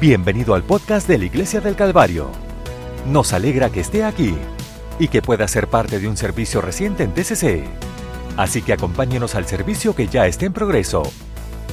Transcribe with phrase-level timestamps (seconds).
[0.00, 2.30] Bienvenido al podcast de la Iglesia del Calvario.
[3.06, 4.34] Nos alegra que esté aquí
[4.98, 7.64] y que pueda ser parte de un servicio reciente en TCC.
[8.38, 11.02] Así que acompáñenos al servicio que ya está en progreso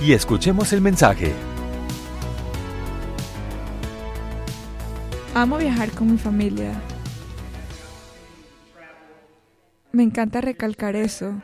[0.06, 1.32] y escuchemos el mensaje.
[5.34, 6.74] Amo viajar con mi familia.
[9.94, 11.42] Me encanta recalcar eso.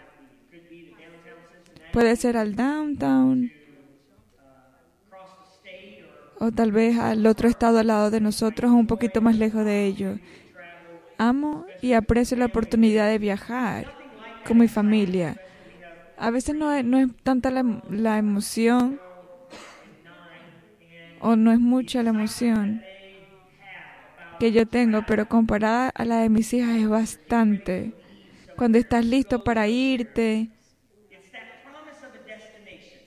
[1.93, 3.62] Puede ser al downtown
[6.43, 9.63] o tal vez al otro estado al lado de nosotros o un poquito más lejos
[9.63, 10.19] de ello.
[11.17, 13.95] Amo y aprecio la oportunidad de viajar
[14.45, 15.37] con mi familia.
[16.17, 18.99] A veces no es, no es tanta la, la emoción
[21.21, 22.83] o no es mucha la emoción
[24.37, 27.93] que yo tengo, pero comparada a la de mis hijas es bastante.
[28.57, 30.49] Cuando estás listo para irte,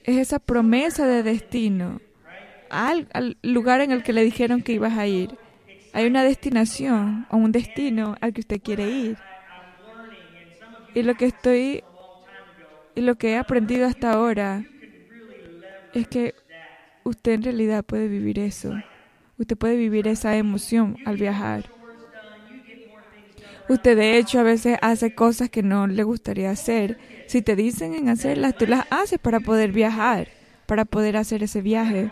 [0.03, 2.01] es esa promesa de destino
[2.69, 5.37] al, lugar en el que le dijeron que ibas a ir.
[5.93, 9.17] Hay una destinación o un destino al que usted quiere ir.
[10.93, 11.83] Y lo que estoy
[12.95, 14.65] y lo que he aprendido hasta ahora
[15.93, 16.33] es que
[17.03, 18.73] usted en realidad puede vivir eso.
[19.37, 21.69] Usted puede vivir esa emoción al viajar.
[23.69, 26.97] Usted de hecho a veces hace cosas que no le gustaría hacer.
[27.27, 30.29] Si te dicen en hacerlas, tú las haces para poder viajar,
[30.65, 32.09] para poder hacer ese viaje.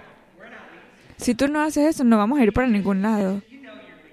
[1.18, 3.42] Si tú no haces eso, no vamos a ir para ningún lado.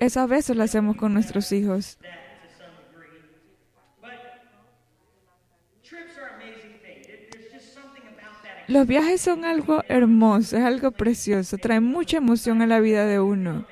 [0.00, 1.98] Esas veces lo hacemos con nuestros hijos.
[8.68, 13.20] Los viajes son algo hermoso, es algo precioso, traen mucha emoción a la vida de
[13.20, 13.66] uno.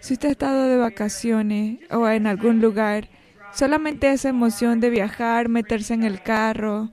[0.00, 3.08] Si usted ha estado de vacaciones o en algún lugar,
[3.52, 6.90] solamente esa emoción de viajar, meterse en el carro,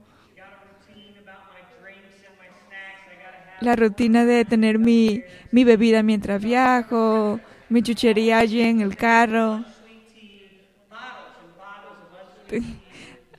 [3.60, 9.64] la rutina de tener mi, mi bebida mientras viajo, mi chuchería allí en el carro.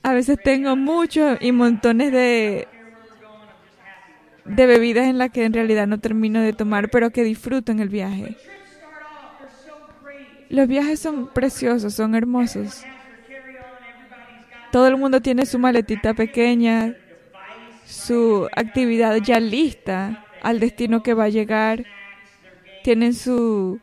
[0.02, 2.66] A veces tengo muchos y montones de,
[4.44, 7.80] de bebidas en las que en realidad no termino de tomar, pero que disfruto en
[7.80, 8.36] el viaje.
[10.48, 12.84] Los viajes son preciosos, son hermosos.
[14.70, 16.96] Todo el mundo tiene su maletita pequeña,
[17.92, 21.84] su actividad ya lista al destino que va a llegar.
[22.82, 23.80] Tienen su...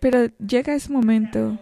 [0.00, 1.58] Pero llega ese momento,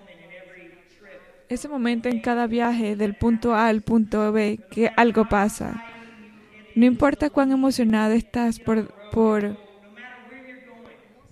[1.49, 5.85] ese momento en cada viaje del punto A al punto B, que algo pasa.
[6.75, 9.57] No importa cuán emocionado estás por, por,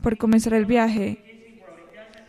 [0.00, 1.50] por comenzar el viaje,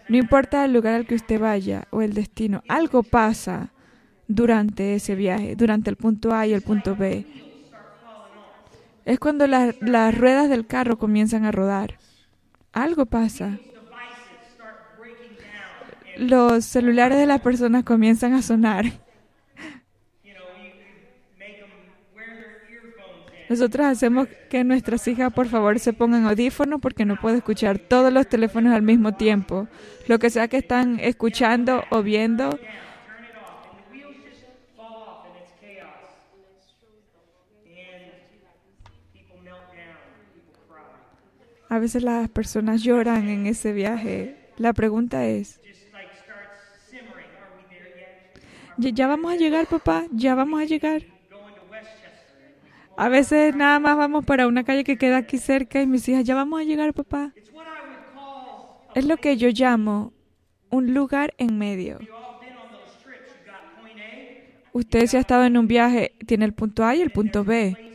[0.09, 3.72] no importa el lugar al que usted vaya o el destino, algo pasa
[4.35, 7.25] durante ese viaje, durante el punto A y el punto B.
[9.05, 11.97] Es cuando la, las ruedas del carro comienzan a rodar.
[12.71, 13.59] Algo pasa.
[16.17, 18.85] Los celulares de las personas comienzan a sonar.
[23.51, 28.13] Nosotros hacemos que nuestras hijas, por favor, se pongan audífonos porque no puedo escuchar todos
[28.13, 29.67] los teléfonos al mismo tiempo.
[30.07, 32.57] Lo que sea que están escuchando o viendo,
[41.71, 44.35] A veces las personas lloran en ese viaje.
[44.57, 45.61] La pregunta es,
[48.77, 50.03] ¿ya vamos a llegar, papá?
[50.11, 51.03] ¿Ya vamos a llegar?
[52.97, 56.25] A veces nada más vamos para una calle que queda aquí cerca y mis hijas,
[56.25, 57.31] ¿ya vamos a llegar, papá?
[58.93, 60.11] Es lo que yo llamo
[60.71, 61.99] un lugar en medio.
[64.73, 67.91] Usted si ha estado en un viaje, tiene el punto A y el punto B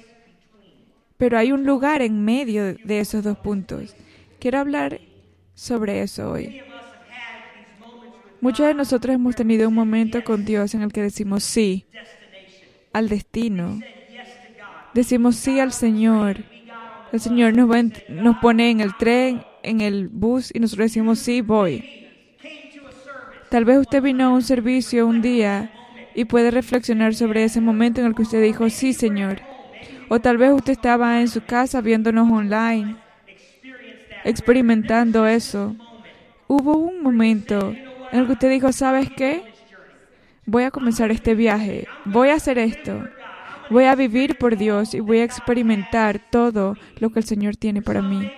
[1.16, 3.94] pero hay un lugar en medio de esos dos puntos.
[4.38, 5.00] Quiero hablar
[5.54, 6.60] sobre eso hoy.
[8.40, 11.86] Muchos de nosotros hemos tenido un momento con Dios en el que decimos sí
[12.92, 13.80] al destino.
[14.94, 16.44] Decimos sí al Señor.
[17.12, 17.68] El Señor nos,
[18.08, 22.06] nos pone en el tren, en el bus y nosotros decimos sí, voy.
[23.50, 25.70] Tal vez usted vino a un servicio un día
[26.14, 29.40] y puede reflexionar sobre ese momento en el que usted dijo sí, Señor.
[30.08, 32.96] O tal vez usted estaba en su casa viéndonos online,
[34.24, 35.74] experimentando eso.
[36.46, 37.74] Hubo un momento
[38.12, 39.42] en el que usted dijo, ¿sabes qué?
[40.44, 43.02] Voy a comenzar este viaje, voy a hacer esto,
[43.68, 47.82] voy a vivir por Dios y voy a experimentar todo lo que el Señor tiene
[47.82, 48.30] para mí.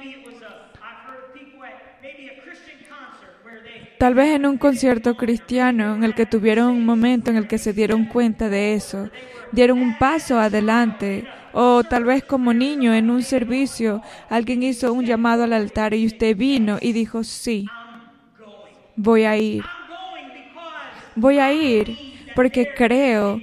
[3.98, 7.58] Tal vez en un concierto cristiano en el que tuvieron un momento en el que
[7.58, 9.10] se dieron cuenta de eso,
[9.50, 15.04] dieron un paso adelante, o tal vez como niño en un servicio, alguien hizo un
[15.04, 17.66] llamado al altar y usted vino y dijo, sí,
[18.94, 19.64] voy a ir.
[21.16, 21.96] Voy a ir
[22.36, 23.40] porque creo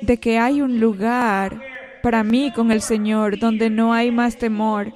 [0.00, 1.60] de que hay un lugar
[2.02, 4.92] para mí con el Señor donde no hay más temor,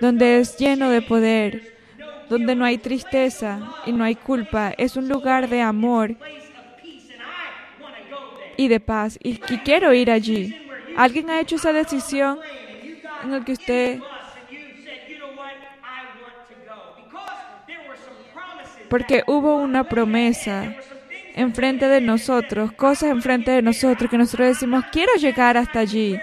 [0.00, 1.74] donde es lleno de poder,
[2.32, 4.72] donde no hay tristeza y no hay culpa.
[4.78, 6.16] Es un lugar de amor
[8.56, 9.18] y de paz.
[9.22, 10.56] Y, quiero ir allí.
[10.96, 12.38] ¿Alguien ha hecho esa decisión
[13.22, 14.00] en el que usted...
[18.88, 20.74] Porque hubo una promesa
[21.34, 26.18] enfrente de nosotros, cosas enfrente de nosotros que nosotros decimos, quiero llegar hasta allí.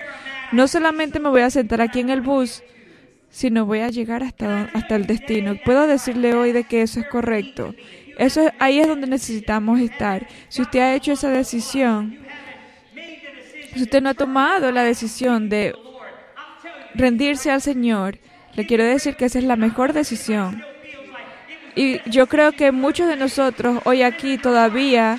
[0.51, 2.63] No solamente me voy a sentar aquí en el bus,
[3.29, 5.55] sino voy a llegar hasta, hasta el destino.
[5.63, 7.73] Puedo decirle hoy de que eso es correcto.
[8.17, 10.27] Eso ahí es donde necesitamos estar.
[10.49, 12.17] Si usted ha hecho esa decisión,
[13.73, 15.73] si usted no ha tomado la decisión de
[16.95, 18.17] rendirse al Señor,
[18.55, 20.63] le quiero decir que esa es la mejor decisión.
[21.75, 25.17] Y yo creo que muchos de nosotros hoy aquí todavía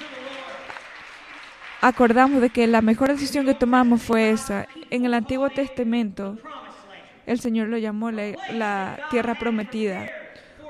[1.80, 4.66] acordamos de que la mejor decisión que tomamos fue esa.
[4.90, 6.36] En el Antiguo Testamento,
[7.30, 10.10] el Señor lo llamó la, tierra prometida,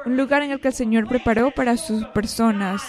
[0.04, 2.82] un lugar en el que el Señor preparó para sus personas,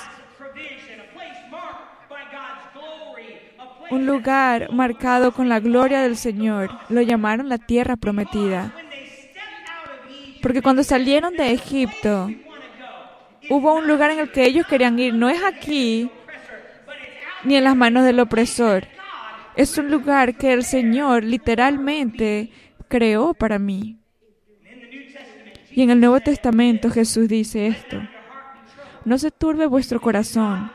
[3.89, 6.69] un lugar marcado con la gloria del Señor.
[6.89, 8.73] Lo llamaron la tierra prometida.
[10.41, 12.29] Porque cuando salieron de Egipto,
[13.49, 15.13] hubo un lugar en el que ellos querían ir.
[15.13, 16.09] No es aquí,
[17.43, 18.85] ni en las manos del opresor.
[19.55, 22.49] Es un lugar que el Señor literalmente
[22.91, 23.97] creó para mí.
[25.71, 27.97] Y en el Nuevo Testamento Jesús dice esto.
[29.05, 30.69] No se turbe vuestro corazón.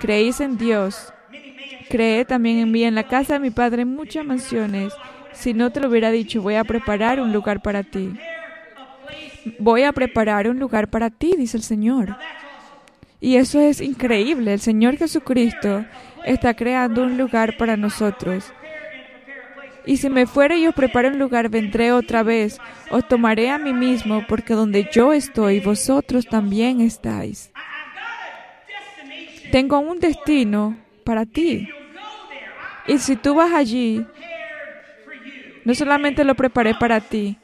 [0.00, 1.14] Creéis en Dios.
[1.88, 2.82] Cree también en mí.
[2.82, 4.92] En la casa de mi Padre muchas mansiones.
[5.32, 8.12] Si no te lo hubiera dicho, voy a preparar un lugar para ti.
[9.60, 12.16] Voy a preparar un lugar para ti, dice el Señor.
[13.20, 14.54] Y eso es increíble.
[14.54, 15.84] El Señor Jesucristo
[16.24, 18.52] está creando un lugar para nosotros.
[19.86, 22.58] Y si me fuere y os preparo un lugar, vendré otra vez.
[22.90, 27.52] Os tomaré a mí mismo, porque donde yo estoy, vosotros también estáis.
[29.52, 31.68] Tengo un destino para ti.
[32.86, 34.04] Y si tú vas allí,
[35.64, 37.38] no solamente lo preparé para ti,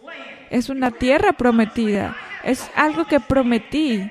[0.50, 4.10] es una tierra prometida, es algo que prometí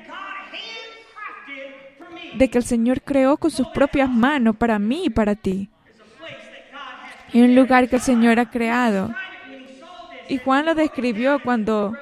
[2.36, 5.70] de que el Señor creó con sus propias manos para mí y para ti.
[7.34, 9.14] Y un lugar que el Señor ha creado.
[10.28, 11.96] Y Juan lo describió cuando,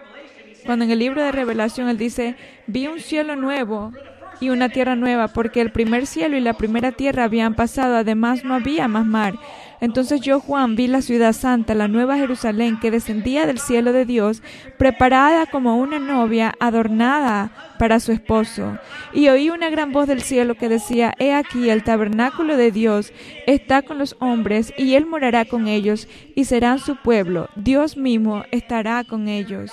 [0.66, 2.36] cuando en el libro de Revelación él dice,
[2.68, 3.94] vi un cielo nuevo
[4.40, 8.44] y una tierra nueva, porque el primer cielo y la primera tierra habían pasado, además
[8.44, 9.34] no había más mar.
[9.80, 14.06] Entonces yo, Juan, vi la ciudad santa, la nueva Jerusalén, que descendía del cielo de
[14.06, 14.42] Dios,
[14.78, 18.80] preparada como una novia adornada para su esposo.
[19.14, 23.14] Y oí una gran voz del cielo que decía, He aquí, el tabernáculo de Dios
[23.46, 27.50] está con los hombres, y Él morará con ellos, y serán su pueblo.
[27.56, 29.72] Dios mismo estará con ellos,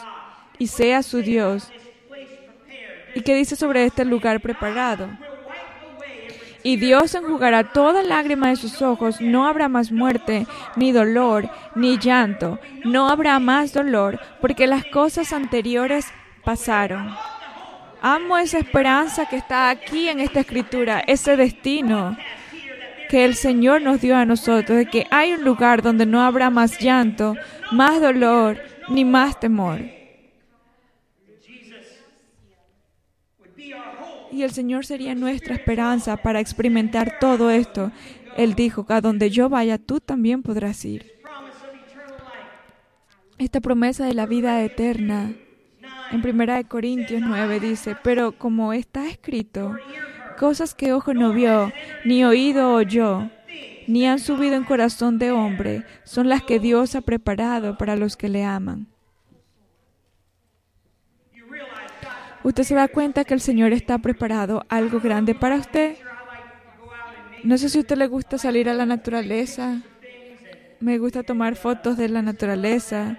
[0.59, 1.73] y sea su Dios.
[3.15, 5.09] ¿Y qué dice sobre este lugar preparado?
[6.67, 9.21] Y Dios enjugará toda lágrima de sus ojos.
[9.21, 12.59] No habrá más muerte, ni dolor, ni llanto.
[12.85, 16.07] No habrá más dolor, porque las cosas anteriores
[16.43, 17.15] pasaron.
[18.01, 22.17] Amo esa esperanza que está aquí en esta escritura, ese destino
[23.11, 26.49] que el Señor nos dio a nosotros, de que hay un lugar donde no habrá
[26.49, 27.37] más llanto,
[27.73, 29.81] más dolor, ni más temor.
[34.35, 37.93] Y el Señor sería nuestra esperanza para experimentar todo esto.
[38.37, 41.13] Él dijo, a donde yo vaya, tú también podrás ir.
[43.39, 45.33] Esta promesa de la vida eterna
[46.11, 49.77] en 1 Corintios 9 dice, pero como está escrito,
[50.39, 51.73] cosas que ojo no vio,
[52.05, 53.31] ni oído oyó,
[53.87, 58.17] ni han subido en corazón de hombre, son las que Dios ha preparado para los
[58.17, 58.94] que le aman.
[62.45, 65.97] Usted se da cuenta que el Señor está preparado algo grande para usted.
[67.43, 69.83] No sé si a usted le gusta salir a la naturaleza.
[70.79, 73.19] Me gusta tomar fotos de la naturaleza.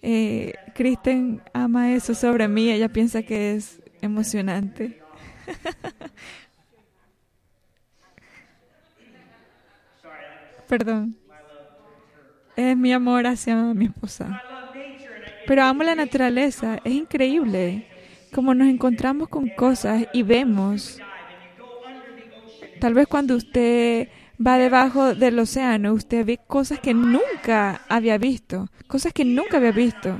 [0.00, 2.70] Eh, Kristen ama eso sobre mí.
[2.70, 5.00] Ella piensa que es emocionante.
[10.68, 11.16] Perdón.
[12.56, 14.42] Es mi amor hacia mi esposa.
[15.46, 16.78] Pero amo la naturaleza.
[16.84, 17.91] Es increíble
[18.32, 21.00] como nos encontramos con cosas y vemos,
[22.80, 24.08] tal vez cuando usted
[24.44, 29.72] va debajo del océano, usted ve cosas que nunca había visto, cosas que nunca había
[29.72, 30.18] visto.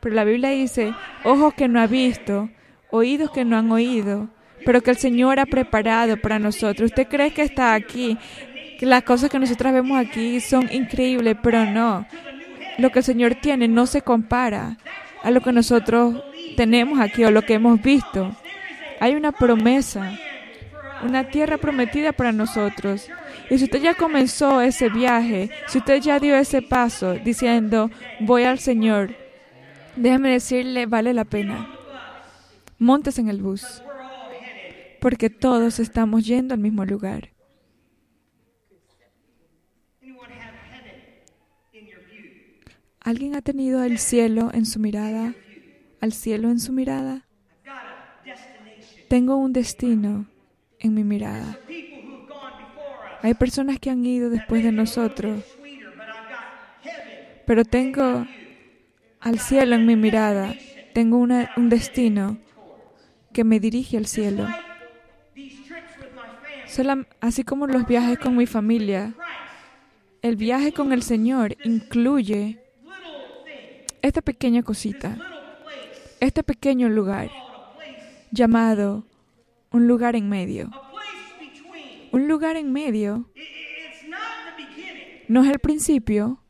[0.00, 0.92] Pero la Biblia dice,
[1.24, 2.50] ojos que no ha visto,
[2.90, 4.28] oídos que no han oído,
[4.64, 6.90] pero que el Señor ha preparado para nosotros.
[6.90, 8.18] ¿Usted cree que está aquí?
[8.78, 12.06] Que las cosas que nosotros vemos aquí son increíbles, pero no.
[12.78, 14.76] Lo que el Señor tiene no se compara
[15.22, 16.22] a lo que nosotros
[16.56, 18.34] tenemos aquí o lo que hemos visto.
[18.98, 20.18] Hay una promesa,
[21.02, 23.08] una tierra prometida para nosotros.
[23.50, 28.44] Y si usted ya comenzó ese viaje, si usted ya dio ese paso diciendo, voy
[28.44, 29.14] al Señor,
[29.94, 31.68] déjeme decirle, vale la pena.
[32.78, 33.82] Montes en el bus,
[35.00, 37.30] porque todos estamos yendo al mismo lugar.
[43.00, 45.32] ¿Alguien ha tenido el cielo en su mirada?
[46.00, 47.26] ¿Al cielo en su mirada?
[49.08, 50.26] Tengo un destino
[50.78, 51.58] en mi mirada.
[53.22, 55.42] Hay personas que han ido después de nosotros,
[57.46, 58.26] pero tengo
[59.20, 60.54] al cielo en mi mirada.
[60.92, 62.38] Tengo un destino
[63.32, 64.46] que me dirige al cielo.
[67.20, 69.14] así como los viajes con mi familia,
[70.22, 72.60] el viaje con el Señor incluye
[74.02, 75.18] esta pequeña cosita,
[76.20, 77.30] este pequeño lugar
[78.30, 79.04] llamado
[79.70, 80.70] un lugar en medio.
[82.12, 83.30] Un lugar en medio
[85.28, 86.40] no es el principio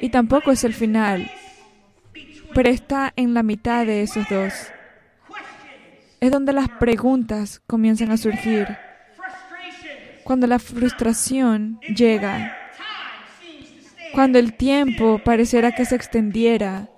[0.00, 1.30] y tampoco es el final,
[2.54, 4.52] pero está en la mitad de esos dos.
[6.20, 8.66] Es donde las preguntas comienzan a surgir,
[10.24, 12.56] cuando la frustración llega.
[14.12, 16.90] cuando el tiempo pareciera que se extendiera,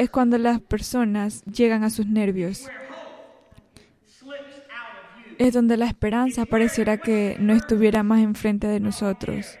[0.00, 2.66] es cuando las personas llegan a sus nervios.
[5.36, 9.58] Es donde la esperanza pareciera que no estuviera más enfrente de nosotros.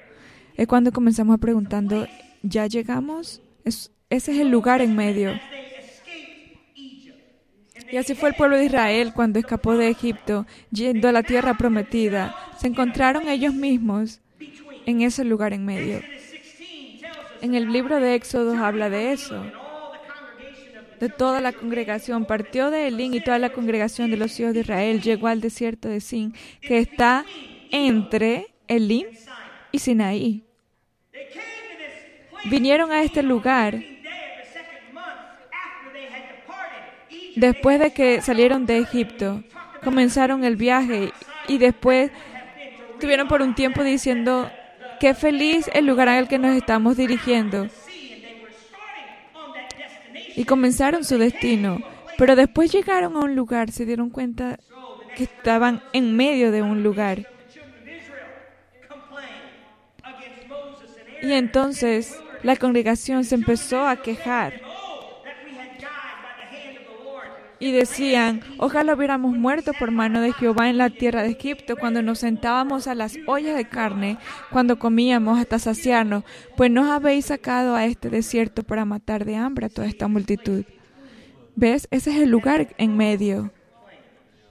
[0.54, 2.06] Es cuando comenzamos preguntando,
[2.42, 3.42] ¿ya llegamos?
[3.66, 5.38] ese es el lugar en medio.
[7.92, 11.58] Y así fue el pueblo de Israel cuando escapó de Egipto, yendo a la tierra
[11.58, 12.34] prometida.
[12.58, 14.22] Se encontraron ellos mismos
[14.86, 16.00] en ese lugar en medio.
[17.42, 19.44] En el libro de Éxodo habla de eso,
[21.00, 22.26] de toda la congregación.
[22.26, 25.88] Partió de Elín y toda la congregación de los hijos de Israel llegó al desierto
[25.88, 27.24] de Sin, que está
[27.70, 29.06] entre Elín
[29.72, 30.44] y Sinaí.
[32.44, 33.82] Vinieron a este lugar
[37.36, 39.42] después de que salieron de Egipto.
[39.82, 41.12] Comenzaron el viaje
[41.48, 42.10] y después
[42.92, 44.50] estuvieron por un tiempo diciendo,
[45.00, 47.68] Qué feliz el lugar al que nos estamos dirigiendo.
[50.36, 51.78] Y comenzaron su destino.
[52.18, 54.58] Pero después llegaron a un lugar, se dieron cuenta
[55.16, 57.26] que estaban en medio de un lugar.
[61.22, 64.69] Y entonces la congregación se empezó a quejar
[67.60, 72.00] y decían, ojalá hubiéramos muerto por mano de Jehová en la tierra de Egipto, cuando
[72.00, 74.16] nos sentábamos a las ollas de carne,
[74.50, 76.24] cuando comíamos hasta saciarnos,
[76.56, 80.64] pues nos habéis sacado a este desierto para matar de hambre a toda esta multitud.
[81.54, 81.86] ¿Ves?
[81.90, 83.52] Ese es el lugar en medio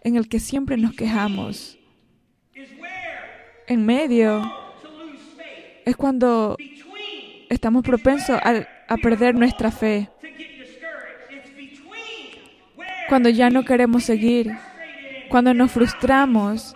[0.03, 1.79] en el que siempre nos quejamos.
[3.67, 4.53] En medio
[5.83, 6.57] es cuando
[7.49, 10.09] estamos propensos a, a perder nuestra fe
[13.09, 14.55] cuando ya no queremos seguir,
[15.29, 16.75] cuando nos frustramos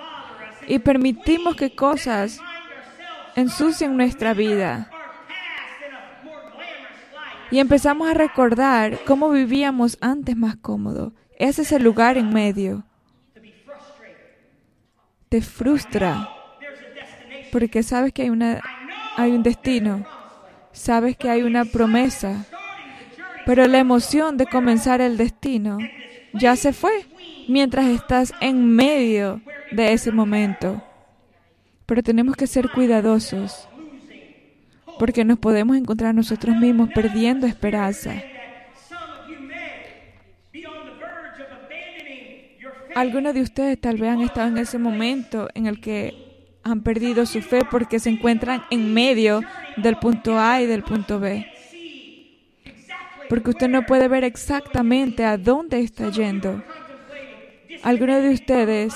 [0.68, 2.40] y permitimos que cosas
[3.36, 4.90] ensucien nuestra vida.
[7.52, 11.14] Y empezamos a recordar cómo vivíamos antes más cómodo.
[11.38, 12.84] Ese es el lugar en medio.
[15.30, 16.30] Te frustra
[17.52, 18.60] porque sabes que hay, una,
[19.16, 20.08] hay un destino,
[20.72, 22.46] sabes que hay una promesa,
[23.46, 25.78] pero la emoción de comenzar el destino
[26.34, 27.06] ya se fue
[27.48, 30.82] mientras estás en medio de ese momento.
[31.86, 33.68] Pero tenemos que ser cuidadosos
[35.00, 38.16] porque nos podemos encontrar nosotros mismos perdiendo esperanza.
[42.96, 46.14] Algunos de ustedes tal vez han estado en ese momento en el que
[46.64, 49.42] han perdido su fe porque se encuentran en medio
[49.78, 51.53] del punto A y del punto B
[53.34, 56.62] porque usted no puede ver exactamente a dónde está yendo.
[57.82, 58.94] Algunos de ustedes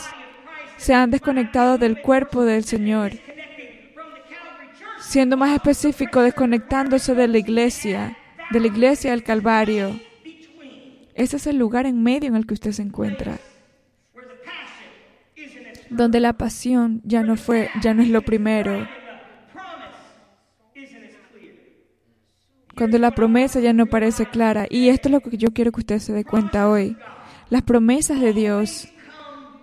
[0.78, 3.14] se han desconectado del cuerpo del Señor,
[5.00, 8.16] siendo más específico, desconectándose de la iglesia,
[8.52, 10.00] de la iglesia del Calvario,
[11.16, 13.40] Ese es el lugar en medio en el que usted se encuentra.
[15.90, 18.88] Donde la pasión ya no fue, ya no es lo primero.
[22.78, 24.68] Cuando la promesa ya no parece clara.
[24.70, 26.96] Y esto es lo que yo quiero que usted se dé cuenta hoy.
[27.50, 28.88] Las promesas de Dios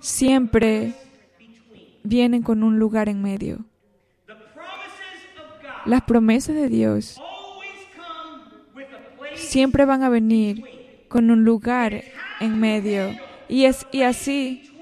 [0.00, 0.94] siempre
[2.02, 3.64] vienen con un lugar en medio.
[5.87, 7.21] Las promesas de Dios
[9.35, 10.64] siempre van a venir
[11.09, 12.02] con un lugar
[12.40, 13.14] en medio.
[13.49, 14.74] Y, es, y así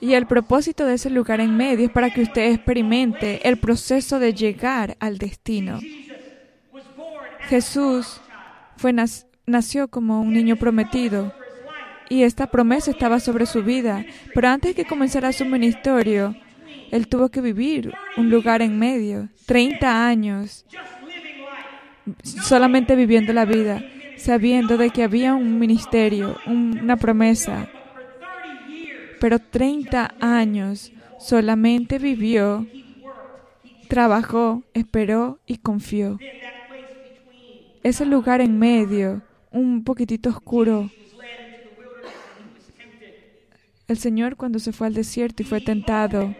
[0.00, 4.18] Y el propósito de ese lugar en medio es para que usted experimente el proceso
[4.18, 5.78] de llegar al destino.
[7.48, 8.20] Jesús
[8.76, 8.94] fue,
[9.46, 11.34] nació como un niño prometido
[12.08, 14.04] y esta promesa estaba sobre su vida,
[14.34, 16.34] pero antes que comenzara su ministerio,
[16.90, 20.66] él tuvo que vivir un lugar en medio, 30 años,
[22.24, 23.82] solamente viviendo la vida,
[24.16, 27.68] sabiendo de que había un ministerio, una promesa.
[29.20, 32.66] Pero 30 años solamente vivió,
[33.88, 36.18] trabajó, esperó y confió.
[37.82, 40.90] Ese lugar en medio, un poquitito oscuro,
[43.88, 46.34] el Señor cuando se fue al desierto y fue tentado,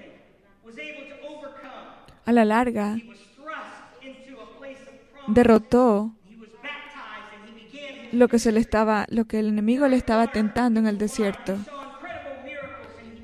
[2.24, 2.96] a la larga
[5.26, 6.14] derrotó
[8.12, 11.58] lo que se le estaba, lo que el enemigo le estaba tentando en el desierto.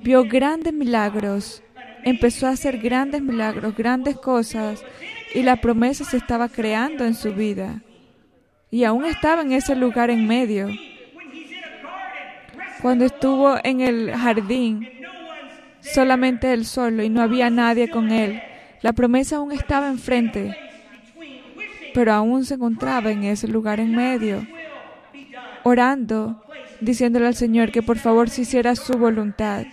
[0.06, 1.64] Vio grandes milagros,
[2.04, 4.84] empezó a hacer grandes milagros, grandes cosas,
[5.34, 7.82] y la promesa se estaba creando en su vida.
[8.70, 10.68] Y aún estaba en ese lugar en medio.
[12.80, 14.88] Cuando estuvo en el jardín,
[15.80, 18.40] solamente él solo y no había nadie con él.
[18.82, 20.56] La promesa aún estaba enfrente,
[21.94, 24.46] pero aún se encontraba en ese lugar en medio,
[25.64, 26.44] orando,
[26.80, 29.66] diciéndole al Señor que por favor se hiciera su voluntad.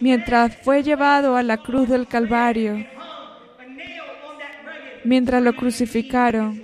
[0.00, 2.86] Mientras fue llevado a la cruz del Calvario,
[5.04, 6.62] mientras lo crucificaron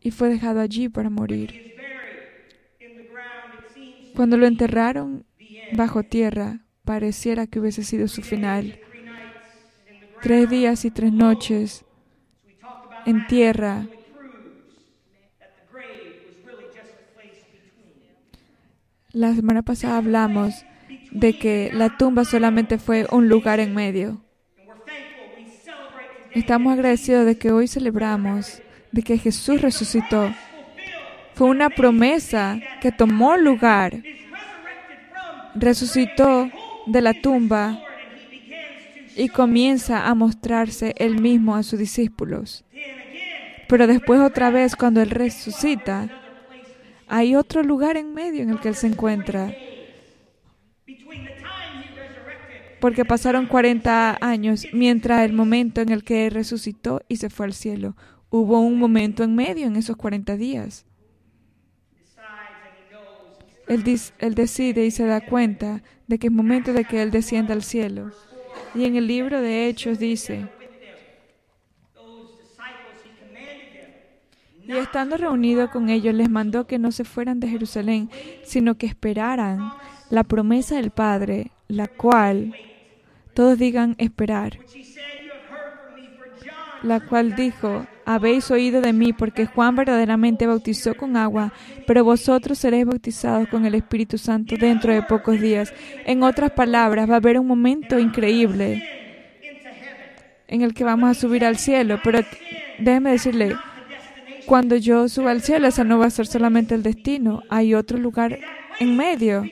[0.00, 1.74] y fue dejado allí para morir.
[4.14, 5.26] Cuando lo enterraron
[5.72, 8.80] bajo tierra, pareciera que hubiese sido su final.
[10.22, 11.84] Tres días y tres noches
[13.04, 13.86] en tierra.
[19.12, 20.64] La semana pasada hablamos
[21.16, 24.20] de que la tumba solamente fue un lugar en medio.
[26.32, 28.60] Estamos agradecidos de que hoy celebramos
[28.92, 30.30] de que Jesús resucitó.
[31.34, 34.02] Fue una promesa que tomó lugar.
[35.54, 36.50] Resucitó
[36.86, 37.80] de la tumba
[39.16, 42.64] y comienza a mostrarse él mismo a sus discípulos.
[43.68, 46.10] Pero después otra vez, cuando él resucita,
[47.08, 49.50] hay otro lugar en medio en el que él se encuentra.
[52.86, 57.52] Porque pasaron 40 años mientras el momento en el que resucitó y se fue al
[57.52, 57.96] cielo.
[58.30, 60.86] Hubo un momento en medio en esos 40 días.
[63.66, 63.82] Él,
[64.20, 67.64] él, decide y se da cuenta de que es momento de que Él descienda al
[67.64, 68.12] cielo.
[68.72, 70.46] Y en el libro de Hechos dice,
[74.64, 78.10] y estando reunido con ellos les mandó que no se fueran de Jerusalén,
[78.44, 79.72] sino que esperaran
[80.08, 82.54] la promesa del Padre, la cual
[83.36, 84.58] todos digan esperar,
[86.82, 91.52] la cual dijo, habéis oído de mí, porque Juan verdaderamente bautizó con agua,
[91.86, 95.74] pero vosotros seréis bautizados con el Espíritu Santo dentro de pocos días.
[96.06, 98.82] En otras palabras, va a haber un momento increíble
[100.48, 102.20] en el que vamos a subir al cielo, pero
[102.78, 103.54] déjeme decirle,
[104.46, 107.98] cuando yo suba al cielo, ese no va a ser solamente el destino, hay otro
[107.98, 108.38] lugar
[108.80, 109.44] en medio.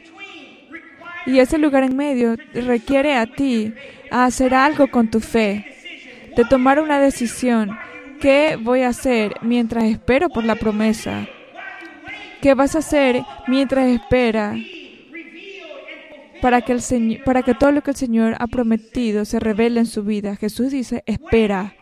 [1.27, 3.73] Y ese lugar en medio requiere a ti
[4.11, 5.65] hacer algo con tu fe,
[6.37, 7.77] de tomar una decisión
[8.25, 11.29] ¿Qué voy a hacer mientras espero por la promesa?
[12.41, 14.57] ¿Qué vas a hacer mientras espera
[16.41, 19.81] para que, el Señor, para que todo lo que el Señor ha prometido se revele
[19.81, 20.37] en su vida?
[20.37, 21.75] Jesús dice, espera.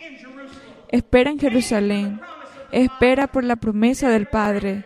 [0.88, 2.20] Espera en Jerusalén.
[2.72, 4.84] Espera por la promesa del Padre.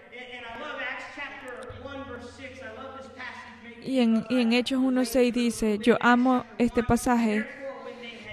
[3.86, 7.46] Y en, y en Hechos 1.6 dice, yo amo este pasaje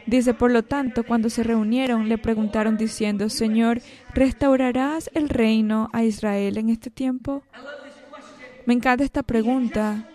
[0.06, 3.82] Dice, por lo tanto, cuando se reunieron, le preguntaron diciendo, Señor,
[4.14, 7.44] ¿restaurarás el reino a Israel en este tiempo?
[8.66, 10.10] Me encanta esta pregunta.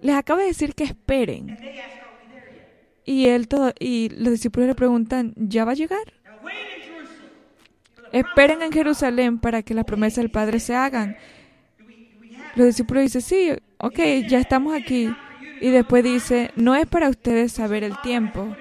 [0.00, 1.56] Les acabo de decir que esperen.
[3.04, 6.12] Y, él todo, y los discípulos le preguntan, ¿ya va a llegar?
[8.12, 11.16] Esperen en Jerusalén para que las promesas del Padre se hagan.
[12.54, 15.14] Los discípulos dicen, sí, ok, ya estamos aquí.
[15.60, 18.56] Y después dice, no es para ustedes saber el tiempo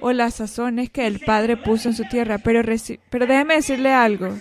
[0.00, 2.62] o las sazones que el Padre puso en su tierra, pero,
[3.10, 4.36] pero déjeme decirle algo,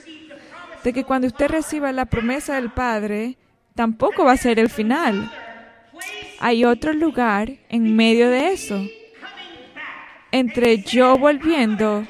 [0.84, 3.38] de que cuando usted reciba la promesa del Padre,
[3.73, 5.31] tampoco va a ser el final.
[6.39, 8.86] Hay otro lugar en medio de eso.
[10.31, 12.05] Entre yo volviendo,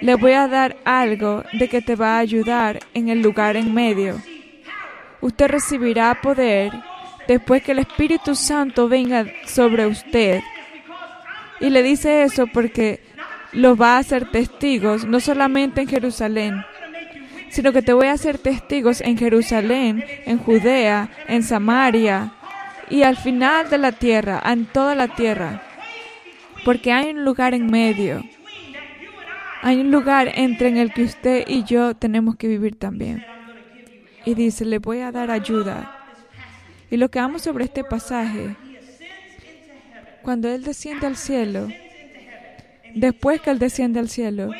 [0.00, 3.72] le voy a dar algo de que te va a ayudar en el lugar en
[3.72, 4.20] medio.
[5.22, 6.72] Usted recibirá poder
[7.26, 10.42] después que el Espíritu Santo venga sobre usted.
[11.60, 13.00] Y le dice eso porque
[13.52, 16.64] lo va a hacer testigos, no solamente en Jerusalén,
[17.50, 22.32] sino que te voy a hacer testigos en Jerusalén, en Judea, en Samaria
[22.90, 25.62] y al final de la tierra, en toda la tierra.
[26.64, 28.24] Porque hay un lugar en medio.
[29.62, 33.24] Hay un lugar entre en el que usted y yo tenemos que vivir también.
[34.24, 35.98] Y dice, le voy a dar ayuda
[36.92, 38.54] y lo que amo sobre este pasaje,
[40.20, 41.68] cuando Él desciende al cielo,
[42.94, 44.50] después que Él desciende al cielo,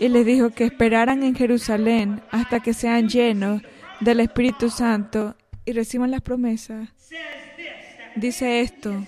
[0.00, 3.62] y les dijo que esperaran en Jerusalén hasta que sean llenos
[4.00, 6.88] del Espíritu Santo y reciban las promesas,
[8.16, 9.04] dice esto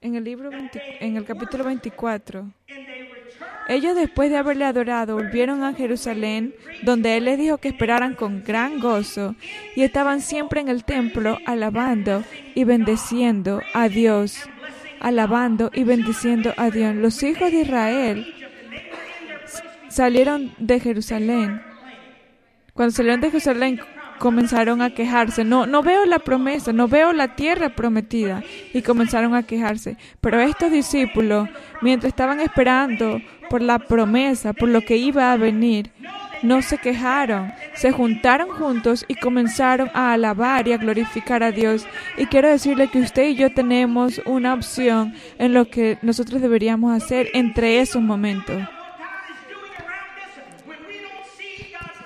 [0.00, 0.50] en el libro
[1.00, 2.50] en el capítulo 24.
[3.68, 8.42] Ellos después de haberle adorado volvieron a Jerusalén, donde Él les dijo que esperaran con
[8.42, 9.36] gran gozo,
[9.76, 14.48] y estaban siempre en el templo alabando y bendeciendo a Dios,
[14.98, 16.94] alabando y bendiciendo a Dios.
[16.96, 18.34] Los hijos de Israel
[19.88, 21.62] salieron de Jerusalén.
[22.74, 23.80] Cuando salieron de Jerusalén
[24.20, 25.42] comenzaron a quejarse.
[25.42, 28.44] No, no veo la promesa, no veo la tierra prometida.
[28.72, 29.96] Y comenzaron a quejarse.
[30.20, 31.48] Pero estos discípulos,
[31.80, 35.90] mientras estaban esperando por la promesa, por lo que iba a venir,
[36.42, 41.86] no se quejaron, se juntaron juntos y comenzaron a alabar y a glorificar a Dios.
[42.16, 46.94] Y quiero decirle que usted y yo tenemos una opción en lo que nosotros deberíamos
[46.94, 48.62] hacer entre esos momentos.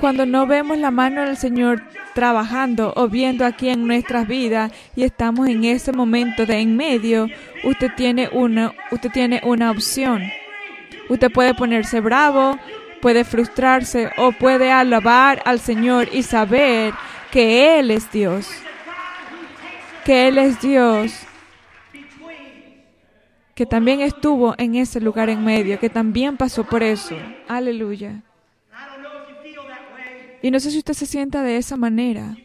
[0.04, 5.02] Cuando no vemos la mano del Señor trabajando o viendo aquí en nuestras vidas y
[5.02, 7.26] estamos en ese momento de en medio,
[7.64, 10.22] usted tiene una, usted tiene una opción.
[11.08, 12.58] Usted puede ponerse bravo,
[13.00, 16.92] puede frustrarse o puede alabar al Señor y saber
[17.32, 18.46] que Él es Dios.
[20.04, 21.18] Que Él es Dios.
[23.54, 27.16] Que también estuvo en ese lugar en medio, que también pasó por eso.
[27.48, 28.20] Aleluya.
[30.44, 32.36] Y no sé si usted se sienta de esa manera.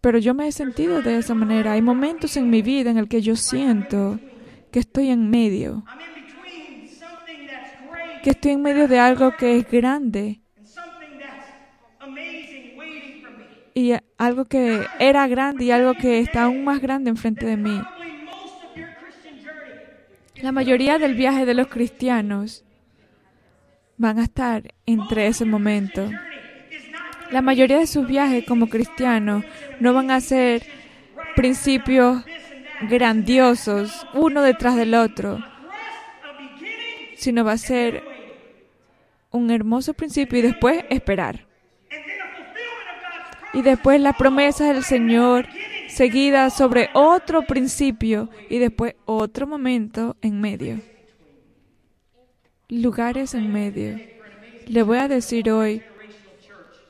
[0.00, 1.72] Pero yo me he sentido de esa manera.
[1.72, 4.18] Hay momentos en mi vida en el que yo siento
[4.70, 5.84] que estoy en medio.
[8.24, 10.40] Que estoy en medio de algo que es grande.
[13.74, 17.82] Y algo que era grande y algo que está aún más grande enfrente de mí.
[20.36, 22.64] La mayoría del viaje de los cristianos
[24.02, 26.10] van a estar entre ese momento.
[27.30, 29.44] La mayoría de sus viajes como cristianos
[29.80, 30.64] no van a ser
[31.36, 32.22] principios
[32.90, 35.38] grandiosos, uno detrás del otro,
[37.16, 38.02] sino va a ser
[39.30, 41.46] un hermoso principio y después esperar.
[43.54, 45.46] Y después la promesa del Señor
[45.88, 50.91] seguida sobre otro principio y después otro momento en medio
[52.80, 54.00] lugares en medio.
[54.66, 55.82] Le voy a decir hoy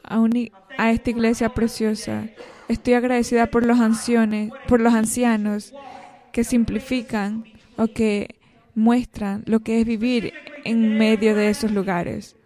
[0.04, 2.28] a, esta iglesia preciosa,
[2.68, 5.74] estoy agradecida por los ancianos, por los ancianos
[6.32, 7.44] que simplifican
[7.76, 8.36] o que
[8.74, 10.32] muestran lo que es vivir
[10.64, 12.36] en medio de esos lugares.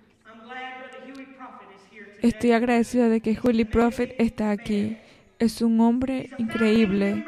[2.23, 4.97] Estoy agradecida de que Julie Prophet está aquí.
[5.39, 7.25] Es un hombre increíble.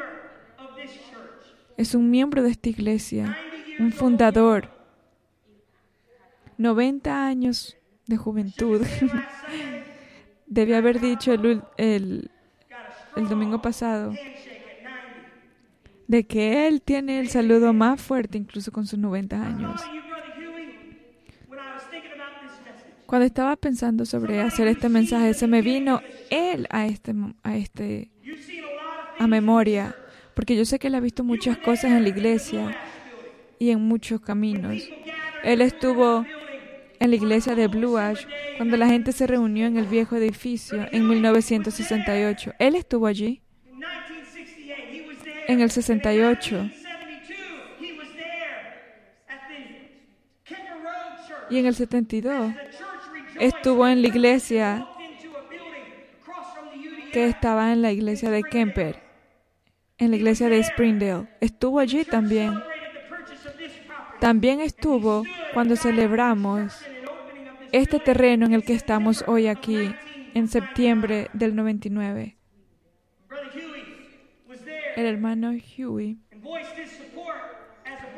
[1.77, 3.37] Es un miembro de esta iglesia,
[3.79, 4.78] un fundador
[6.59, 8.85] 90 años de juventud.
[10.45, 12.29] Debí haber dicho el, el,
[13.15, 14.13] el domingo pasado
[16.07, 19.81] de que él tiene el saludo más fuerte incluso con sus 90 años.
[23.05, 28.11] Cuando estaba pensando sobre hacer este mensaje, se me vino él a este a este
[29.17, 29.95] a memoria,
[30.33, 32.75] porque yo sé que él ha visto muchas cosas en la iglesia
[33.59, 34.83] y en muchos caminos.
[35.43, 36.25] Él estuvo
[36.99, 38.25] en la iglesia de Blue Ash
[38.57, 42.53] cuando la gente se reunió en el viejo edificio en 1968.
[42.59, 43.41] Él estuvo allí.
[45.47, 46.69] en el 68
[51.49, 52.53] y en el 72
[53.39, 54.87] estuvo en la iglesia
[57.11, 59.01] que estaba en la iglesia de Kemper,
[59.97, 61.27] en la iglesia de Springdale.
[61.41, 62.53] Estuvo allí también.
[64.19, 66.77] También estuvo cuando celebramos
[67.71, 69.93] este terreno en el que estamos hoy aquí,
[70.33, 72.35] en septiembre del 99.
[74.95, 76.17] El hermano Huey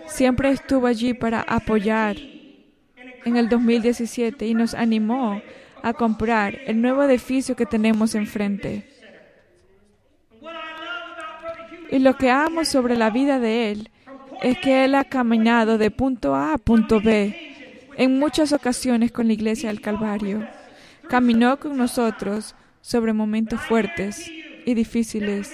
[0.07, 5.41] siempre estuvo allí para apoyar en el 2017 y nos animó
[5.83, 8.87] a comprar el nuevo edificio que tenemos enfrente.
[11.89, 13.91] Y lo que amo sobre la vida de él
[14.41, 17.51] es que él ha caminado de punto A a punto B
[17.95, 20.47] en muchas ocasiones con la iglesia del Calvario.
[21.07, 24.31] Caminó con nosotros sobre momentos fuertes
[24.65, 25.53] y difíciles.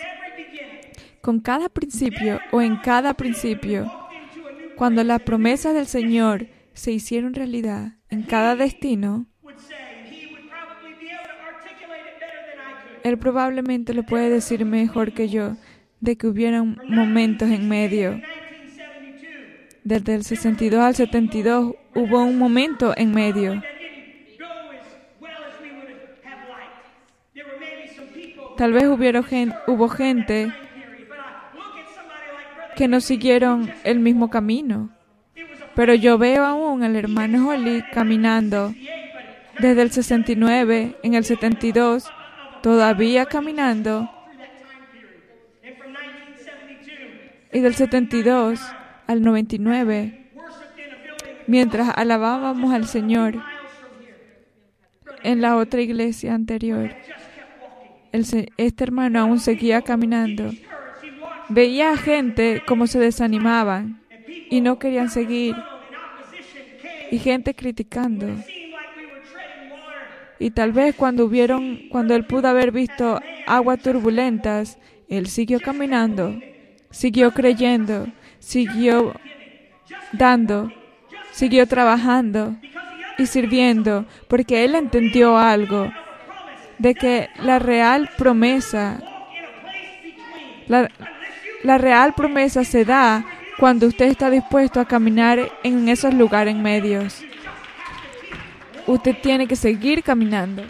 [1.22, 3.92] Con cada principio o en cada principio,
[4.78, 9.26] cuando las promesas del Señor se hicieron realidad en cada destino,
[13.04, 15.56] Él probablemente lo puede decir mejor que yo,
[16.02, 18.22] de que hubieran momentos en medio.
[19.88, 23.64] Desde el 62 al 72 hubo un momento en medio.
[28.58, 30.52] Tal vez hubo gente
[32.76, 34.90] que no siguieron el mismo camino.
[35.74, 38.76] Pero yo veo aún al hermano Holly caminando
[39.58, 42.12] desde el 69, en el 72,
[42.62, 44.12] todavía caminando.
[47.54, 48.60] Y del 72
[49.08, 50.32] al 99,
[51.48, 53.42] mientras alabábamos al Señor
[55.24, 56.94] en la otra iglesia anterior,
[58.12, 60.52] este hermano aún seguía caminando.
[61.50, 64.02] Veía a gente como se desanimaban
[64.50, 65.56] y no querían seguir.
[67.10, 68.28] Y gente criticando.
[70.40, 74.78] Y tal vez cuando hubieron, cuando él pudo haber visto aguas turbulentas,
[75.10, 76.38] él siguió caminando,
[76.92, 78.08] siguió creyendo,
[78.40, 79.14] siguió
[80.12, 80.72] dando,
[81.32, 82.56] siguió trabajando
[83.18, 85.92] y sirviendo, porque él entendió algo
[86.78, 89.00] de que la real promesa,
[90.68, 90.90] la,
[91.64, 93.26] la real promesa se da
[93.58, 97.24] cuando usted está dispuesto a caminar en esos lugares medios.
[98.86, 100.64] Usted tiene que seguir caminando.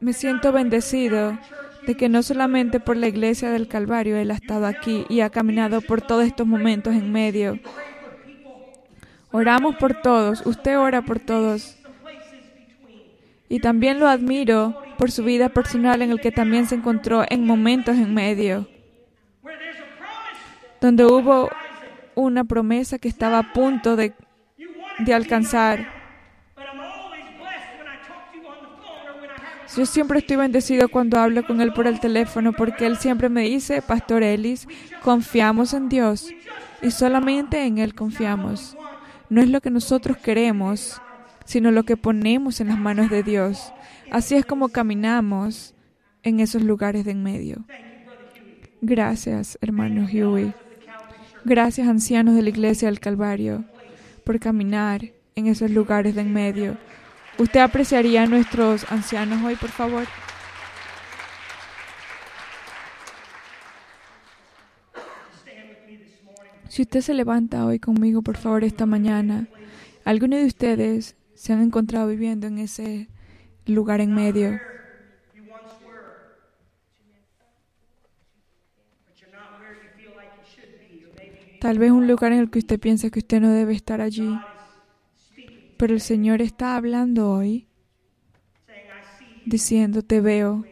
[0.00, 1.38] Me siento bendecido
[1.86, 5.30] de que no solamente por la iglesia del Calvario Él ha estado aquí y ha
[5.30, 7.60] caminado por todos estos momentos en medio.
[9.30, 11.76] Oramos por todos, usted ora por todos.
[13.48, 17.46] Y también lo admiro por su vida personal en el que también se encontró en
[17.46, 18.68] momentos en medio,
[20.80, 21.50] donde hubo
[22.14, 24.14] una promesa que estaba a punto de,
[24.98, 25.95] de alcanzar.
[29.74, 33.42] Yo siempre estoy bendecido cuando hablo con él por el teléfono porque él siempre me
[33.42, 34.68] dice, Pastor Ellis,
[35.02, 36.30] confiamos en Dios
[36.82, 38.76] y solamente en Él confiamos.
[39.28, 41.00] No es lo que nosotros queremos,
[41.44, 43.72] sino lo que ponemos en las manos de Dios.
[44.10, 45.74] Así es como caminamos
[46.22, 47.64] en esos lugares de en medio.
[48.80, 50.52] Gracias, hermano Huey.
[51.44, 53.64] Gracias, ancianos de la Iglesia del Calvario,
[54.24, 56.76] por caminar en esos lugares de en medio.
[57.38, 60.04] ¿Usted apreciaría a nuestros ancianos hoy, por favor?
[66.68, 69.48] Si usted se levanta hoy conmigo, por favor, esta mañana,
[70.04, 73.08] ¿alguno de ustedes se han encontrado viviendo en ese
[73.66, 74.58] lugar en medio.
[81.60, 84.28] Tal vez un lugar en el que usted piensa que usted no debe estar allí.
[85.76, 87.66] Pero el Señor está hablando hoy,
[89.44, 90.64] diciendo, te veo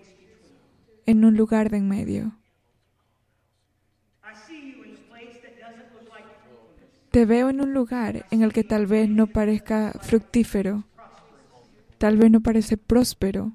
[1.07, 2.33] en un lugar de en medio.
[7.11, 10.85] Te veo en un lugar en el que tal vez no parezca fructífero
[12.05, 13.53] Tal vez no parece próspero,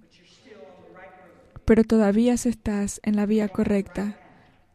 [1.65, 4.17] pero todavía estás en la vía correcta,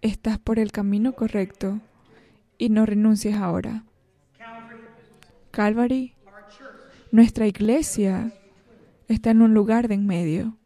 [0.00, 1.80] estás por el camino correcto
[2.56, 3.82] y no renuncies ahora.
[5.50, 6.13] Calvary,
[7.14, 8.32] nuestra iglesia
[9.08, 10.56] está en un lugar de en medio.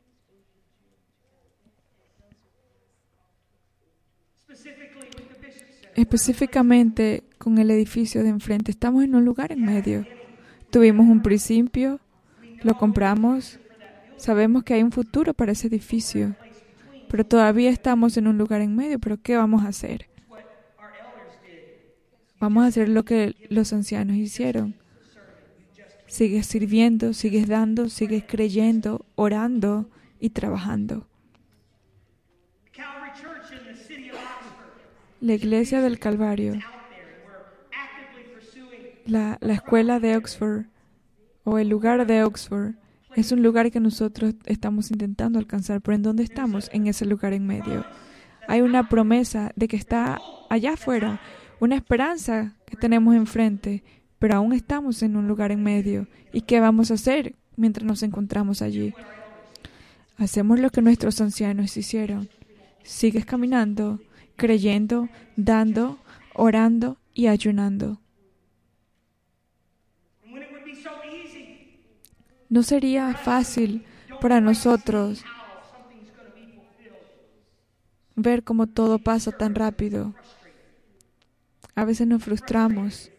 [5.94, 10.06] Específicamente con el edificio de enfrente, estamos en un lugar en medio.
[10.70, 12.00] Tuvimos un principio,
[12.62, 13.58] lo compramos
[14.18, 16.34] Sabemos que hay un futuro para ese edificio,
[17.08, 18.98] pero todavía estamos en un lugar en medio.
[18.98, 20.08] ¿Pero qué vamos a hacer?
[22.40, 24.74] Vamos a hacer lo que los ancianos hicieron.
[26.09, 31.07] Sigues sirviendo, sigues dando, sigues creyendo, orando y trabajando.
[35.21, 36.55] La iglesia del Calvario,
[39.05, 40.66] la, la escuela de Oxford
[41.44, 42.75] o el lugar de Oxford
[43.14, 46.71] es un lugar que nosotros estamos intentando alcanzar, pero ¿en dónde estamos?
[46.73, 47.85] En ese lugar en medio.
[48.47, 50.18] Hay una promesa de que está
[50.49, 51.21] allá afuera,
[51.61, 53.83] una esperanza que tenemos enfrente,
[54.18, 56.07] pero aún estamos en un lugar en medio.
[56.33, 58.94] ¿Y qué vamos a hacer mientras nos encontramos allí?
[60.16, 62.28] Hacemos lo que nuestros ancianos hicieron.
[62.83, 64.00] Sigues caminando,
[64.37, 65.98] creyendo, dando,
[66.35, 68.00] orando y ayunando.
[72.48, 73.85] No sería fácil
[74.20, 75.22] para nosotros
[78.16, 80.14] ver cómo todo pasa tan rápido.
[81.74, 83.12] A veces nos frustramos.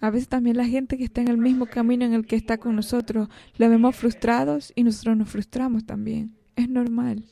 [0.00, 2.58] A veces también la gente que está en el mismo camino en el que está
[2.58, 6.34] con nosotros, la vemos frustrados y nosotros nos frustramos también.
[6.54, 7.24] Es normal.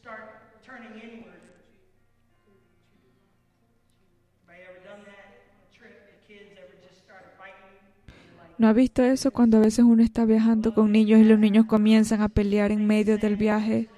[8.57, 11.67] ¿No ha visto eso cuando a veces uno está viajando con niños y los niños
[11.67, 13.89] comienzan a pelear en medio del viaje?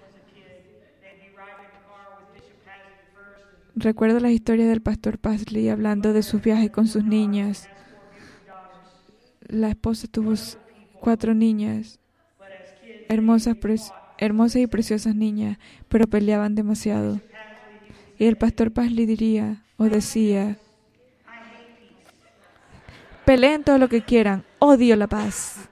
[3.74, 7.68] Recuerdo la historia del pastor Pasley hablando de sus viajes con sus niñas.
[9.48, 10.34] La esposa tuvo
[11.00, 12.00] cuatro niñas,
[13.08, 13.56] hermosas,
[14.18, 17.20] hermosas y preciosas niñas, pero peleaban demasiado.
[18.18, 20.58] Y el pastor Pasley diría o decía,
[23.26, 24.44] Peleen todo lo que quieran.
[24.60, 25.68] Odio la paz.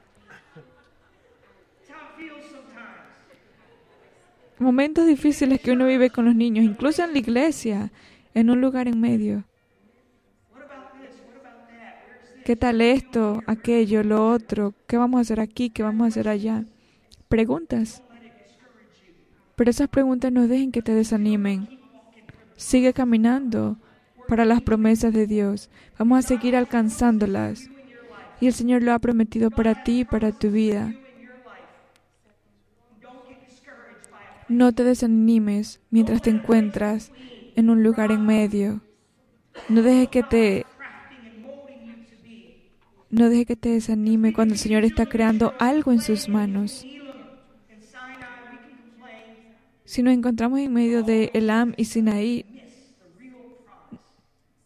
[4.58, 7.92] Momentos difíciles que uno vive con los niños, incluso en la iglesia,
[8.34, 9.44] en un lugar en medio.
[12.44, 14.74] ¿Qué tal esto, aquello, lo otro?
[14.86, 15.70] ¿Qué vamos a hacer aquí?
[15.70, 16.66] ¿Qué vamos a hacer allá?
[17.28, 18.02] Preguntas.
[19.56, 21.80] Pero esas preguntas no dejen que te desanimen.
[22.56, 23.78] Sigue caminando
[24.28, 25.70] para las promesas de Dios.
[25.98, 27.70] Vamos a seguir alcanzándolas.
[28.42, 30.92] Y el Señor lo ha prometido para ti y para tu vida.
[34.50, 37.10] No te desanimes mientras te encuentras
[37.56, 38.82] en un lugar en medio.
[39.70, 40.66] No dejes que te
[43.14, 46.84] no deje que te desanime cuando el Señor está creando algo en sus manos.
[49.84, 52.44] Si nos encontramos en medio de Elam y Sinaí,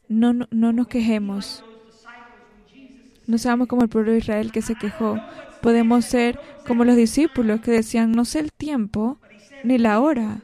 [0.08, 1.64] no, no, nos quejemos.
[3.26, 5.20] No seamos como el pueblo de Israel que se quejó.
[5.61, 9.18] Podemos ser como los discípulos que decían, no sé el tiempo
[9.64, 10.40] ni la hora.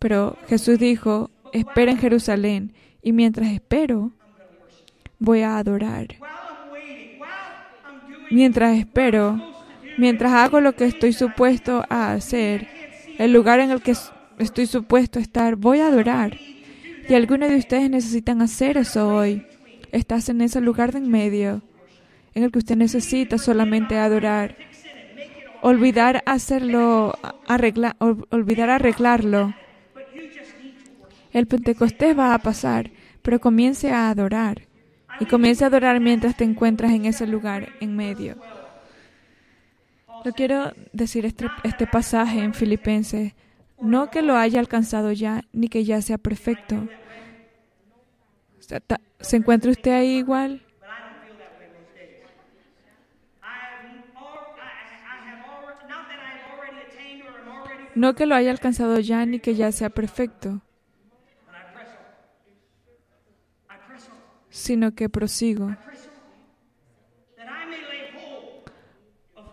[0.00, 2.72] Pero Jesús dijo, espera en Jerusalén
[3.02, 4.10] y mientras espero,
[5.20, 6.08] voy a adorar.
[8.30, 9.40] Mientras espero,
[9.98, 12.68] mientras hago lo que estoy supuesto a hacer,
[13.18, 13.94] el lugar en el que
[14.38, 16.36] estoy supuesto a estar, voy a adorar.
[17.08, 19.44] Y algunos de ustedes necesitan hacer eso hoy.
[19.90, 21.62] Estás en ese lugar de en medio
[22.34, 24.56] en el que usted necesita solamente adorar.
[25.62, 29.54] Olvidar hacerlo, arreglar, olvidar arreglarlo.
[31.32, 32.90] El Pentecostés va a pasar,
[33.22, 34.69] pero comience a adorar.
[35.20, 38.36] Y comience a adorar mientras te encuentras en ese lugar en medio.
[40.24, 43.34] Lo quiero decir este, este pasaje en Filipenses
[43.80, 46.86] no que lo haya alcanzado ya, ni que ya sea perfecto.
[49.20, 50.62] ¿Se encuentra usted ahí igual?
[57.94, 60.62] No que lo haya alcanzado ya, ni que ya sea perfecto,
[64.70, 65.74] sino que prosigo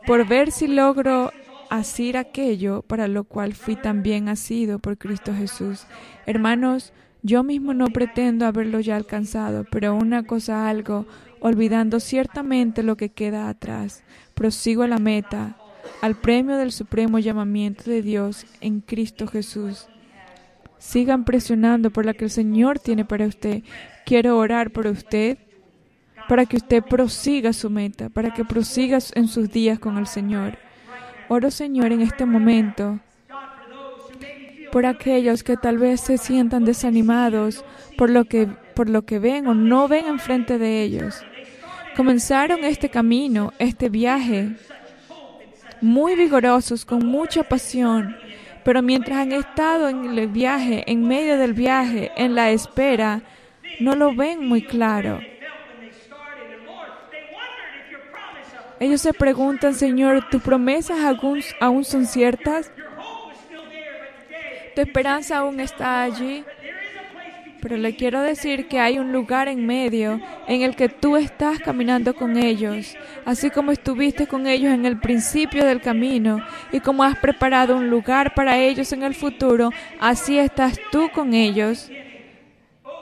[0.06, 1.32] por ver si logro
[1.71, 5.87] asir aquello para lo cual fui también asido por Cristo Jesús.
[6.27, 11.08] Hermanos, yo mismo no pretendo haberlo ya alcanzado, pero una cosa algo,
[11.39, 14.04] olvidando ciertamente lo que queda atrás,
[14.35, 15.58] prosigo a la meta,
[16.04, 19.87] al premio del supremo llamamiento de Dios en Cristo Jesús.
[20.77, 23.63] Sigan presionando por la que el Señor tiene para usted.
[24.08, 25.37] Quiero orar por usted
[26.29, 30.58] para que usted prosiga su meta, para que prosiga en sus días con el Señor.
[31.27, 33.01] Oro, Señor, en este momento
[34.71, 37.65] por aquellos que tal vez se sientan desanimados
[37.97, 41.21] por lo que, por lo que ven o no ven enfrente de ellos.
[41.97, 44.55] Comenzaron este camino, este viaje,
[45.81, 48.15] muy vigorosos, con mucha pasión,
[48.63, 53.21] pero mientras han estado en el viaje, en medio del viaje, en la espera,
[53.80, 55.19] no lo ven muy claro.
[58.80, 62.71] Ellos se preguntan, Señor, ¿tus promesas aún, aún son ciertas?
[64.75, 66.44] ¿Tu esperanza aún está allí?
[67.60, 71.58] Pero le quiero decir que hay un lugar en medio en el que tú estás
[71.60, 77.04] caminando con ellos, así como estuviste con ellos en el principio del camino y como
[77.04, 81.90] has preparado un lugar para ellos en el futuro, así estás tú con ellos,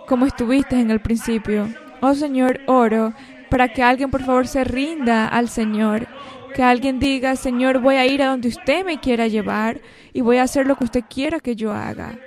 [0.07, 1.69] como estuviste en el principio.
[2.01, 3.13] Oh Señor, oro
[3.49, 6.07] para que alguien por favor se rinda al Señor.
[6.53, 9.81] Que alguien diga, Señor, voy a ir a donde usted me quiera llevar
[10.13, 12.17] y voy a hacer lo que usted quiera que yo haga.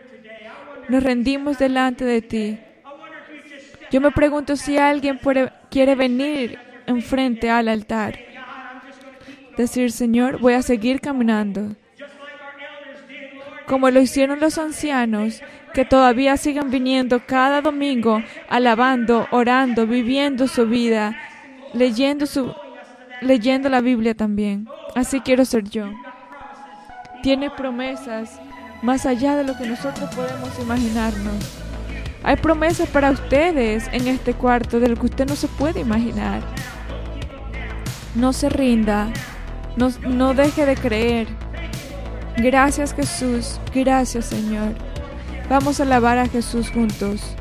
[0.89, 2.59] Nos rendimos delante de ti.
[3.91, 5.19] Yo me pregunto si alguien
[5.71, 8.19] quiere venir enfrente al altar.
[9.57, 11.75] Decir, Señor, voy a seguir caminando.
[13.69, 15.43] Como lo hicieron los ancianos,
[15.75, 21.15] que todavía siguen viniendo cada domingo, alabando, orando, viviendo su vida,
[21.75, 22.55] leyendo, su,
[23.21, 24.67] leyendo la Biblia también.
[24.97, 25.93] Así quiero ser yo.
[27.23, 28.41] Tiene promesas
[28.81, 31.59] más allá de lo que nosotros podemos imaginarnos.
[32.23, 36.41] Hay promesas para ustedes en este cuarto de lo que usted no se puede imaginar.
[38.15, 39.09] No se rinda,
[39.77, 41.29] no, no deje de creer.
[42.39, 44.75] Gracias Jesús, gracias Señor.
[45.51, 47.35] Vamos a alabar a Jesús juntos.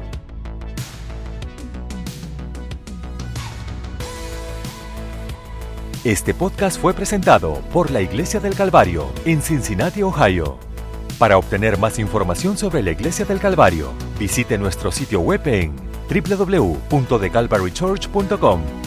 [6.03, 10.57] Este podcast fue presentado por la Iglesia del Calvario en Cincinnati, Ohio.
[11.19, 15.75] Para obtener más información sobre la Iglesia del Calvario, visite nuestro sitio web en
[16.09, 18.86] www.thecalvarychurch.com.